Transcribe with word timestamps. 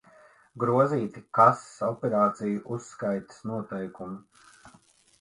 Grozīti 0.63 1.23
kases 1.41 1.85
operāciju 1.89 2.65
uzskaites 2.79 3.49
noteikumi 3.53 4.79